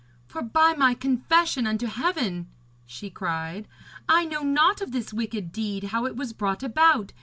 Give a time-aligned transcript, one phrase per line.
[0.25, 2.47] 'For by my confession unto Heaven,'
[2.87, 3.67] she cried,
[4.09, 7.13] 'I know naught of this wicked deed how it was brought about.